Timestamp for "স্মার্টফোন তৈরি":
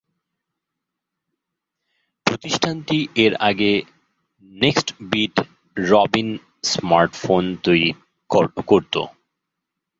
6.71-7.89